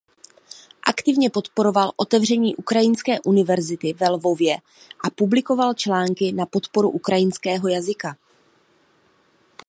Aktivně 0.87 1.29
podporoval 1.29 1.91
otevření 1.97 2.55
ukrajinské 2.55 3.19
univerzity 3.21 3.93
ve 3.93 4.09
Lvově 4.09 4.55
a 5.05 5.09
publikoval 5.15 5.73
články 5.73 6.31
na 6.31 6.45
podporu 6.45 6.89
ukrajinského 6.89 7.67
jazyka. 7.67 8.15